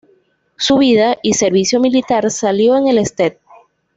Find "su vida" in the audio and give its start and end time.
0.57-1.17